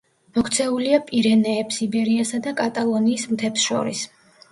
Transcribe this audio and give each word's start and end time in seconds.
მოქცეულია 0.35 0.99
პირენეებს, 1.09 1.77
იბერიასა 1.87 2.39
და 2.47 2.53
კატალონიის 2.61 3.27
მთებს 3.35 3.67
შორის. 3.69 4.03